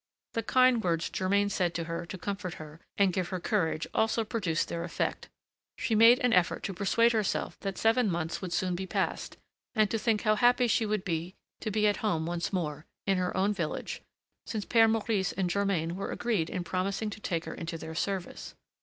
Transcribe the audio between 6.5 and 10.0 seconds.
to persuade herself that seven months would soon be passed, and to